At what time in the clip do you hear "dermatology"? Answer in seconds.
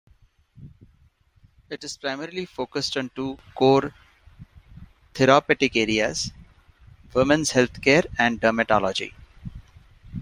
8.41-9.13